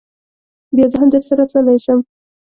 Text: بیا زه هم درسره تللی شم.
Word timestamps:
بیا 0.75 0.87
زه 0.91 0.97
هم 1.01 1.09
درسره 1.13 1.43
تللی 1.51 1.77
شم. 1.85 1.99